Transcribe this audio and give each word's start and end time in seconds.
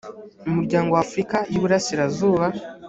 umuryango 0.49 0.89
wa 0.93 1.01
afurika 1.05 1.37
y 1.51 1.55
iburasirazuba 1.57 2.45